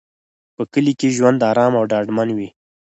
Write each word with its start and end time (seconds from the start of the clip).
په 0.55 0.63
کلي 0.73 0.93
کې 0.99 1.15
ژوند 1.17 1.39
ارام 1.51 1.73
او 1.79 1.83
ډاډمن 1.91 2.29
وي. 2.37 2.49